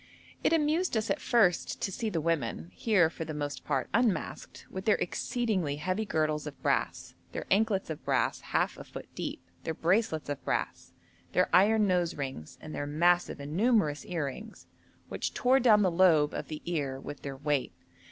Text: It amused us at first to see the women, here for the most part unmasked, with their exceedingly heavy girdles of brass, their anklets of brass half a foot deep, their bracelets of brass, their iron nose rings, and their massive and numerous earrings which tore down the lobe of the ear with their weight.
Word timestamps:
It 0.43 0.51
amused 0.51 0.97
us 0.97 1.11
at 1.11 1.21
first 1.21 1.79
to 1.79 1.91
see 1.91 2.09
the 2.09 2.19
women, 2.19 2.71
here 2.73 3.07
for 3.07 3.23
the 3.23 3.35
most 3.35 3.63
part 3.63 3.87
unmasked, 3.93 4.65
with 4.67 4.85
their 4.85 4.95
exceedingly 4.95 5.75
heavy 5.75 6.05
girdles 6.05 6.47
of 6.47 6.59
brass, 6.63 7.13
their 7.33 7.45
anklets 7.51 7.91
of 7.91 8.03
brass 8.03 8.41
half 8.41 8.79
a 8.79 8.83
foot 8.83 9.05
deep, 9.13 9.43
their 9.63 9.75
bracelets 9.75 10.27
of 10.27 10.43
brass, 10.43 10.91
their 11.33 11.55
iron 11.55 11.85
nose 11.85 12.15
rings, 12.15 12.57
and 12.61 12.73
their 12.73 12.87
massive 12.87 13.39
and 13.39 13.55
numerous 13.55 14.03
earrings 14.07 14.65
which 15.09 15.35
tore 15.35 15.59
down 15.59 15.83
the 15.83 15.91
lobe 15.91 16.33
of 16.33 16.47
the 16.47 16.63
ear 16.65 16.99
with 16.99 17.21
their 17.21 17.37
weight. 17.37 17.71